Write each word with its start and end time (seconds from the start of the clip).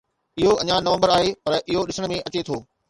اهو 0.39 0.51
اڃا 0.61 0.77
نومبر 0.85 1.09
آهي، 1.17 1.29
پر 1.45 1.53
اهو 1.71 1.87
ڏسڻ 1.89 2.13
۾ 2.17 2.21
اچي 2.27 2.41
ٿو 2.47 2.65